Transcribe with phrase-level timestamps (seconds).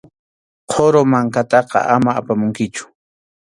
[0.71, 2.83] Qhuru mankataqa ama apamunkichu.